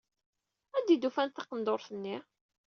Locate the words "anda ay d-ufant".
0.77-1.33